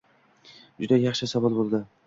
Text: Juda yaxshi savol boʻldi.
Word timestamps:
Juda 0.85 0.99
yaxshi 1.03 1.31
savol 1.35 1.57
boʻldi. 1.61 1.87